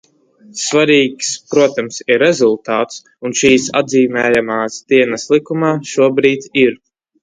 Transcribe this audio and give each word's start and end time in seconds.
Svarīgs, 0.61 1.29
protams, 1.55 2.01
ir 2.15 2.23
rezultāts, 2.25 3.05
un 3.31 3.39
šīs 3.43 3.71
atzīmējamās 3.85 4.83
dienas 4.93 5.31
likumā 5.37 5.75
šobrīd 5.97 6.55
ir. 6.69 6.81